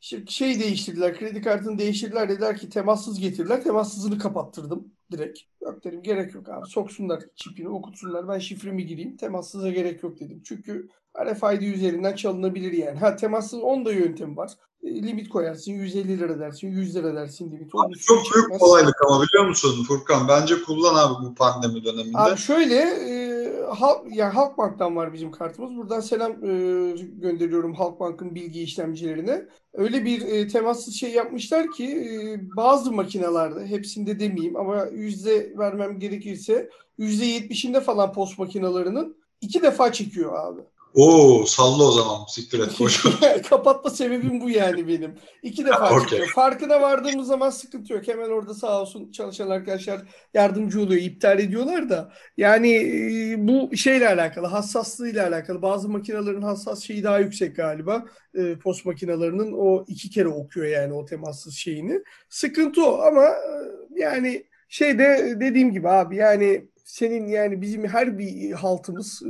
[0.00, 1.18] Şimdi şey değiştirdiler.
[1.18, 2.28] Kredi kartını değiştirdiler.
[2.28, 3.62] Dediler ki temassız getirdiler.
[3.62, 5.40] Temassızını kapattırdım direkt.
[5.62, 6.66] Yok dedim gerek yok abi.
[6.66, 8.28] Soksunlar çipini okutsunlar.
[8.28, 9.16] Ben şifremi gireyim.
[9.16, 10.42] Temassıza gerek yok dedim.
[10.44, 10.88] Çünkü
[11.24, 12.98] RFID üzerinden çalınabilir yani.
[12.98, 14.52] Ha temassız onda yöntem var.
[14.86, 17.70] E, limit koyarsın 150 lira dersin 100 lira dersin limit.
[17.74, 18.58] Abi çok büyük çıkmaz.
[18.58, 20.28] kolaylık ama biliyor musun Furkan?
[20.28, 22.18] Bence kullan abi bu pandemi döneminde.
[22.18, 25.76] Abi şöyle e, halk, yani Halkbank'tan var bizim kartımız.
[25.76, 29.46] Buradan selam e, gönderiyorum Halkbank'ın bilgi işlemcilerine.
[29.74, 35.98] Öyle bir e, temassız şey yapmışlar ki e, bazı makinalarda hepsinde demeyeyim ama yüzde vermem
[35.98, 40.60] gerekirse yüzde yetmişinde falan post makinalarının iki defa çekiyor abi.
[40.96, 43.04] Oo salla o zaman siktir et koş.
[43.50, 45.14] Kapatma sebebim bu yani benim.
[45.42, 46.00] İki defa okay.
[46.00, 46.28] çıkıyor.
[46.34, 48.08] Farkına vardığımız zaman sıkıntı yok.
[48.08, 50.00] Hemen orada sağ olsun çalışan arkadaşlar
[50.34, 51.02] yardımcı oluyor.
[51.02, 52.12] iptal ediyorlar da.
[52.36, 55.62] Yani e, bu şeyle alakalı hassaslığıyla alakalı.
[55.62, 58.04] Bazı makinelerin hassas şeyi daha yüksek galiba.
[58.34, 62.02] E, post makinalarının o iki kere okuyor yani o temassız şeyini.
[62.28, 63.52] Sıkıntı o ama e,
[63.96, 69.22] yani şeyde dediğim gibi abi yani senin yani bizim her bir haltımız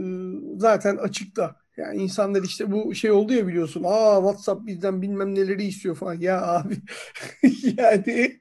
[0.57, 1.57] zaten açıkta.
[1.77, 3.83] Yani insanlar işte bu şey oldu ya biliyorsun.
[3.87, 6.14] Aa WhatsApp bizden bilmem neleri istiyor falan.
[6.21, 6.75] Ya abi
[7.79, 8.40] yani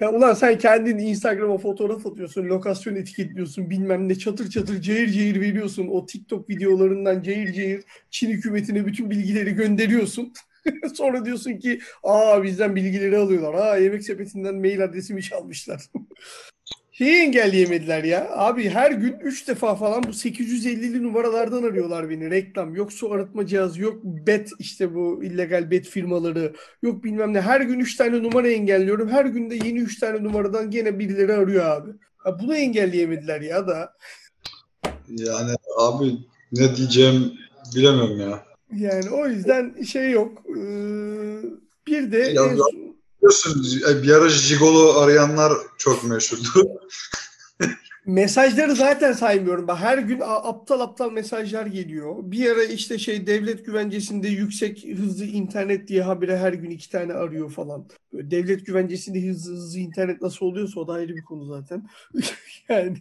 [0.00, 5.40] ya ulan sen kendin Instagram'a fotoğraf atıyorsun, lokasyon etiketliyorsun, bilmem ne çatır çatır cayır cayır
[5.40, 5.88] veriyorsun.
[5.88, 10.32] O TikTok videolarından cayır cayır Çin hükümetine bütün bilgileri gönderiyorsun.
[10.94, 13.54] Sonra diyorsun ki aa bizden bilgileri alıyorlar.
[13.54, 15.82] Aa yemek sepetinden mail adresimi çalmışlar.
[16.98, 18.28] Şeyi engelleyemediler ya.
[18.30, 22.30] Abi her gün 3 defa falan bu 850'li numaralardan arıyorlar beni.
[22.30, 22.74] Reklam.
[22.74, 26.54] Yok su arıtma cihazı, yok bet işte bu illegal bet firmaları.
[26.82, 27.40] Yok bilmem ne.
[27.40, 29.08] Her gün 3 tane numara engelliyorum.
[29.08, 31.90] Her günde yeni 3 tane numaradan gene birileri arıyor abi.
[32.16, 33.92] Ha, bunu engelleyemediler ya da.
[35.08, 36.18] Yani abi
[36.52, 37.32] ne diyeceğim
[37.76, 38.44] bilemiyorum ya.
[38.72, 40.42] Yani o yüzden şey yok.
[40.48, 41.40] Ee,
[41.86, 42.58] bir de ya, en,
[43.26, 46.80] biliyorsun bir ara Jigolo arayanlar çok meşhurdu.
[48.06, 49.68] Mesajları zaten saymıyorum.
[49.68, 52.16] Her gün aptal aptal mesajlar geliyor.
[52.18, 57.12] Bir ara işte şey devlet güvencesinde yüksek hızlı internet diye habire her gün iki tane
[57.12, 57.88] arıyor falan.
[58.12, 61.88] Böyle devlet güvencesinde hızlı hızlı internet nasıl oluyorsa o da ayrı bir konu zaten.
[62.68, 62.96] yani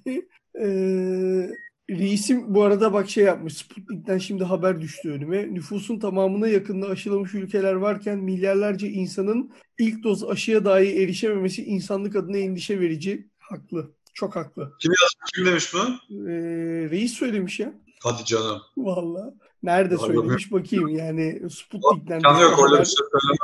[0.60, 1.50] ee,
[2.00, 3.54] Reisim bu arada bak şey yapmış.
[3.58, 5.54] Sputnik'ten şimdi haber düştü önüme.
[5.54, 12.38] Nüfusun tamamına yakında aşılamış ülkeler varken milyarlarca insanın ilk doz aşıya dahi erişememesi insanlık adına
[12.38, 13.30] endişe verici.
[13.40, 13.92] Haklı.
[14.14, 14.74] Çok haklı.
[14.80, 15.32] Kim yazmış?
[15.36, 16.00] Kim demiş bunu?
[16.30, 17.74] Ee, reis söylemiş ya.
[18.04, 18.62] Hadi canım.
[18.78, 19.34] Valla.
[19.64, 20.90] Nerede Vallahi söylemiş bakayım.
[20.90, 22.20] Yani Sputnik'ten.
[22.20, 23.38] Canı yok öyle bir şey söylemez.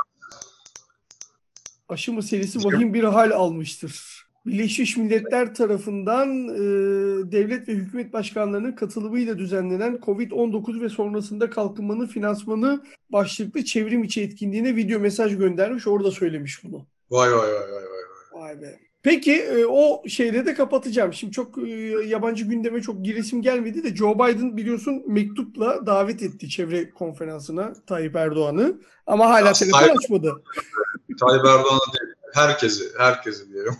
[1.88, 4.21] Aşı meselesi vahim bir hal almıştır.
[4.46, 6.62] Birleşmiş Milletler tarafından e,
[7.32, 14.76] devlet ve hükümet başkanlarının katılımıyla düzenlenen COVID-19 ve sonrasında kalkınmanın finansmanı başlıklı çevrim içi etkinliğine
[14.76, 15.86] video mesaj göndermiş.
[15.86, 16.86] Orada söylemiş bunu.
[17.10, 18.42] Vay vay vay vay vay.
[18.42, 18.78] Vay be.
[19.02, 21.12] Peki e, o şeyde de kapatacağım.
[21.12, 21.70] Şimdi çok e,
[22.06, 28.16] yabancı gündeme çok giresim gelmedi de Joe Biden biliyorsun mektupla davet etti çevre konferansına Tayyip
[28.16, 28.80] Erdoğan'ı.
[29.06, 30.42] Ama hala ya, telefon açmadı.
[31.20, 33.74] Tayyip Erdoğan'a değil herkesi herkesi diyelim.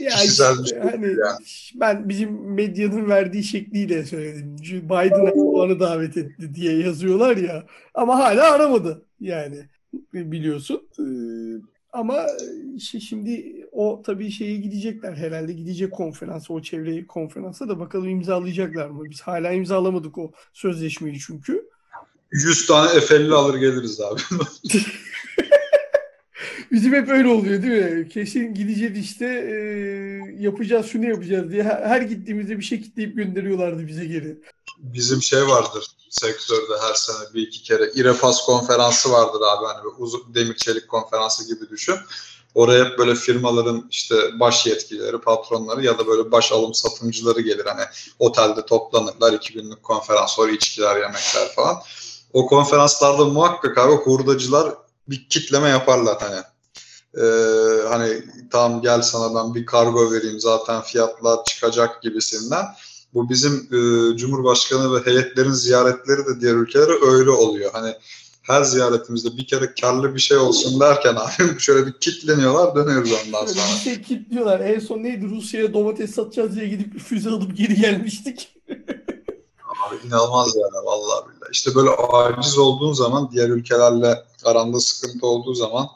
[0.00, 0.44] ya işte,
[0.90, 1.44] hani yani.
[1.74, 4.56] ben bizim medyanın verdiği şekliyle söyledim.
[4.84, 7.66] Biden onu davet etti diye yazıyorlar ya.
[7.94, 9.66] Ama hala aramadı yani
[10.14, 10.88] biliyorsun.
[11.92, 12.26] Ama
[12.76, 15.52] işte şimdi o tabii şeye gidecekler herhalde.
[15.52, 19.04] Gidecek konferansa, o çevre konferansa da bakalım imzalayacaklar mı?
[19.10, 21.68] Biz hala imzalamadık o sözleşmeyi çünkü.
[22.32, 24.20] 100 tane F50 alır geliriz abi.
[26.70, 28.08] Bizim hep öyle oluyor değil mi?
[28.08, 29.54] Kesin gideceğiz işte e,
[30.38, 31.62] yapacağız şunu yapacağız diye.
[31.62, 34.38] Her, gittiğimizde bir şey kitleyip gönderiyorlardı bize geri.
[34.78, 40.34] Bizim şey vardır sektörde her sene bir iki kere İrefas konferansı vardır abi hani uzun
[40.34, 41.94] demir çelik konferansı gibi düşün.
[42.54, 47.66] Oraya hep böyle firmaların işte baş yetkileri, patronları ya da böyle baş alım satımcıları gelir.
[47.66, 47.84] Hani
[48.18, 51.76] otelde toplanırlar iki günlük konferans, sonra içkiler, yemekler falan.
[52.32, 54.74] O konferanslarda muhakkak abi hurdacılar
[55.08, 56.40] bir kitleme yaparlar hani.
[57.16, 57.22] Ee,
[57.88, 62.64] hani tamam gel sana ben bir kargo vereyim zaten fiyatlar çıkacak gibisinden.
[63.14, 67.70] Bu bizim e, Cumhurbaşkanı ve heyetlerin ziyaretleri de diğer ülkelere öyle oluyor.
[67.72, 67.94] Hani
[68.42, 73.46] her ziyaretimizde bir kere karlı bir şey olsun derken abi şöyle bir kitleniyorlar dönüyoruz ondan
[73.46, 73.66] sonra.
[73.74, 74.60] bir şey kilitliyorlar.
[74.60, 75.30] En son neydi?
[75.30, 78.56] Rusya'ya domates satacağız diye gidip bir füze alıp geri gelmiştik.
[79.88, 81.50] Abi inanılmaz yani vallahi billahi.
[81.52, 85.86] İşte böyle aciz olduğun zaman diğer ülkelerle aranda sıkıntı olduğu zaman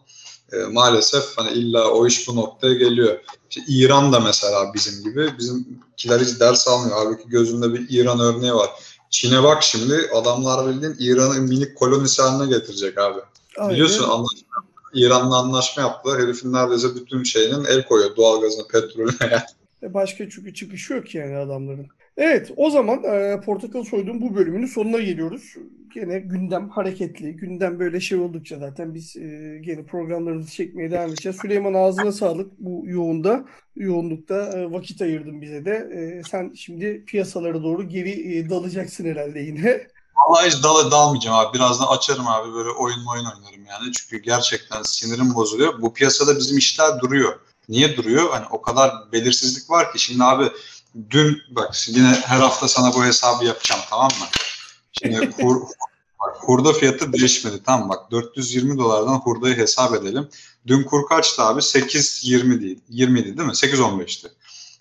[0.54, 3.18] e, maalesef hani illa o iş bu noktaya geliyor.
[3.50, 6.96] İşte İran da mesela bizim gibi bizimkiler hiç ders almıyor.
[6.96, 8.70] Halbuki gözünde bir İran örneği var.
[9.10, 13.20] Çin'e bak şimdi adamlar bildiğin İran'ı minik kolonisi haline getirecek abi.
[13.58, 13.72] Aynen.
[13.72, 14.64] Biliyorsun anlaşma
[14.94, 16.22] İran'la anlaşma yaptılar.
[16.22, 18.16] Herifin neredeyse bütün şeyinin el koyuyor.
[18.16, 19.42] Doğalgazına, petrolüne.
[19.82, 21.86] E, Başka çünkü çıkışı yok yani adamların.
[22.16, 25.54] Evet o zaman e, Portakal Soyduğum bu bölümünün sonuna geliyoruz.
[25.94, 27.36] Gene gündem hareketli.
[27.36, 31.38] Gündem böyle şey oldukça zaten biz e, gene programlarımızı çekmeye devam edeceğiz.
[31.42, 33.44] Süleyman ağzına sağlık bu yoğunda.
[33.76, 35.72] Yoğunlukta e, vakit ayırdın bize de.
[35.72, 39.86] E, sen şimdi piyasalara doğru geri e, dalacaksın herhalde yine.
[40.16, 41.58] Vallahi hiç dal dalmayacağım abi.
[41.58, 43.92] Birazdan açarım abi böyle oyun oyun oynarım yani.
[43.92, 45.82] Çünkü gerçekten sinirim bozuluyor.
[45.82, 47.32] Bu piyasada bizim işler duruyor.
[47.68, 48.30] Niye duruyor?
[48.30, 49.98] Hani o kadar belirsizlik var ki.
[49.98, 50.44] Şimdi abi
[51.10, 54.26] dün bak yine her hafta sana bu hesabı yapacağım tamam mı?
[54.92, 55.60] Şimdi kur,
[56.20, 57.88] bak, hurda fiyatı değişmedi tamam?
[57.88, 60.28] Bak 420 dolardan hurdayı hesap edelim.
[60.66, 61.60] Dün kur kaçtı abi?
[61.60, 62.80] 8.20 değil.
[62.88, 63.52] 20 değil mi?
[63.52, 64.28] 8.15'ti.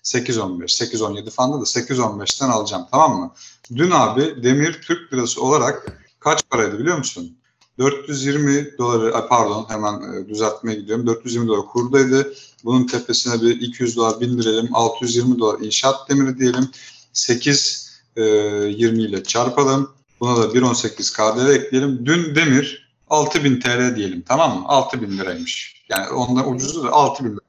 [0.04, 3.32] 8.15, 8.17 falan da 8.15'ten alacağım tamam mı?
[3.76, 7.36] Dün abi demir Türk lirası olarak kaç paraydı biliyor musun?
[7.78, 11.06] 420 doları, pardon hemen e, düzeltmeye gidiyorum.
[11.06, 12.34] 420 dolar kurdaydı.
[12.64, 14.68] Bunun tepesine bir 200 dolar bindirelim.
[14.72, 16.70] 620 dolar inşaat demiri diyelim.
[17.12, 19.92] 8 e, 20 ile çarpalım.
[20.20, 22.06] Buna da 1.18 KDV ekleyelim.
[22.06, 24.64] Dün demir 6000 TL diyelim tamam mı?
[24.68, 25.84] 6000 liraymış.
[25.88, 27.40] Yani ondan ucuzu da 6000 lira.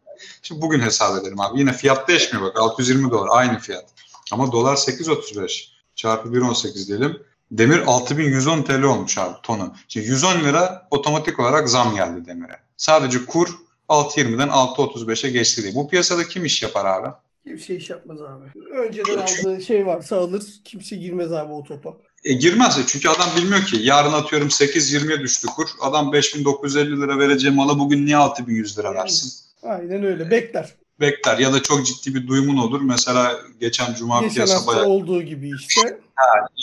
[0.41, 1.59] Şimdi bugün hesap edelim abi.
[1.59, 3.85] Yine fiyat değişmiyor bak 620 dolar aynı fiyat.
[4.31, 7.23] Ama dolar 8.35 çarpı 1.18 diyelim.
[7.51, 9.73] Demir 6110 TL olmuş abi tonu.
[9.87, 12.59] Şimdi 110 lira otomatik olarak zam geldi demire.
[12.77, 13.49] Sadece kur
[13.89, 15.75] 6.20'den 6.35'e geçti diye.
[15.75, 17.07] Bu piyasada kim iş yapar abi?
[17.47, 18.69] Kimse iş yapmaz abi.
[18.71, 20.43] Önceden aldığı şey varsa alır.
[20.63, 21.89] Kimse girmez abi o topa.
[22.23, 25.67] E girmez çünkü adam bilmiyor ki yarın atıyorum 8.20'ye düştü kur.
[25.81, 29.31] Adam 5950 lira vereceği malı bugün niye 6100 lira versin?
[29.63, 30.31] Aynen öyle.
[30.31, 30.75] Bekler.
[30.99, 32.81] Bekler ya da çok ciddi bir duyumun olur.
[32.81, 35.99] Mesela geçen cuma Geçen piyasa hafta bayağı olduğu gibi işte.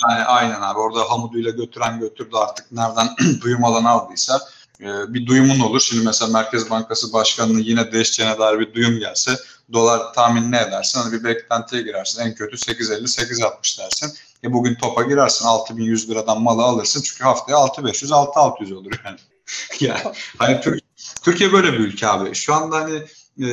[0.08, 3.08] Yani aynen abi orada hamuduyla götüren götürdü artık nereden
[3.40, 4.40] duyum alanı aldıysa
[4.82, 5.80] e, bir duyumun olur.
[5.80, 9.36] Şimdi mesela Merkez Bankası Başkanı'nın yine değişeceğine dair bir duyum gelse
[9.72, 11.00] dolar tahmin ne edersin?
[11.00, 12.20] Hani bir beklentiye girersin.
[12.22, 14.12] En kötü 8.50-8.60 dersin.
[14.44, 17.02] E bugün topa girersin 6.100 liradan malı alırsın.
[17.02, 19.18] Çünkü haftaya 6.500-6.600 olur yani.
[19.80, 20.80] yani hani Tür-
[21.22, 22.34] Türkiye böyle bir ülke abi.
[22.34, 22.96] Şu anda hani
[23.38, 23.48] e,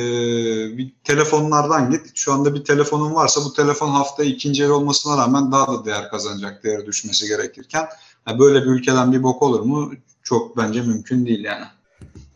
[0.78, 2.10] bir telefonlardan git.
[2.14, 6.10] Şu anda bir telefonun varsa bu telefon haftaya ikinci el olmasına rağmen daha da değer
[6.10, 7.88] kazanacak, değer düşmesi gerekirken
[8.24, 9.92] ha, böyle bir ülkeden bir bok olur mu?
[10.30, 11.64] Çok bence mümkün değil yani.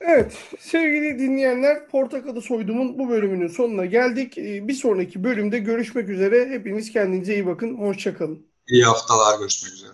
[0.00, 4.38] Evet sevgili dinleyenler Portakalı Soydum'un bu bölümünün sonuna geldik.
[4.38, 6.48] Ee, Bir sonraki bölümde görüşmek üzere.
[6.48, 7.74] Hepiniz kendinize iyi bakın.
[7.74, 8.46] Hoşçakalın.
[8.68, 9.92] İyi haftalar görüşmek üzere.